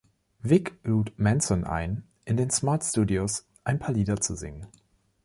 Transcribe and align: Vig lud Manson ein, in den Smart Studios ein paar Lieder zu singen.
Vig 0.39 0.73
lud 0.83 1.11
Manson 1.17 1.63
ein, 1.63 2.07
in 2.25 2.35
den 2.35 2.49
Smart 2.49 2.83
Studios 2.83 3.45
ein 3.63 3.77
paar 3.77 3.93
Lieder 3.93 4.19
zu 4.19 4.33
singen. 4.33 4.65